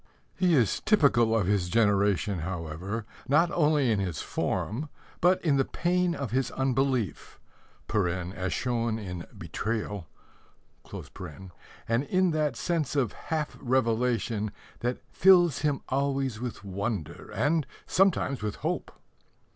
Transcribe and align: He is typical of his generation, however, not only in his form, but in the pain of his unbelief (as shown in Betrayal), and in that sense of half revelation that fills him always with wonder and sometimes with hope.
He 0.35 0.55
is 0.55 0.79
typical 0.79 1.37
of 1.37 1.45
his 1.45 1.69
generation, 1.69 2.39
however, 2.39 3.05
not 3.27 3.51
only 3.51 3.91
in 3.91 3.99
his 3.99 4.19
form, 4.19 4.89
but 5.19 5.39
in 5.45 5.57
the 5.57 5.63
pain 5.63 6.15
of 6.15 6.31
his 6.31 6.49
unbelief 6.49 7.39
(as 7.93 8.51
shown 8.51 8.97
in 8.97 9.27
Betrayal), 9.37 10.07
and 11.87 12.03
in 12.05 12.31
that 12.31 12.55
sense 12.55 12.95
of 12.95 13.13
half 13.13 13.55
revelation 13.61 14.49
that 14.79 15.03
fills 15.11 15.59
him 15.59 15.81
always 15.87 16.39
with 16.41 16.63
wonder 16.63 17.29
and 17.35 17.67
sometimes 17.85 18.41
with 18.41 18.55
hope. 18.55 18.91